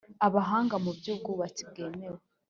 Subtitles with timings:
[0.27, 2.19] abahanga mu by ubwubatsi rwemewe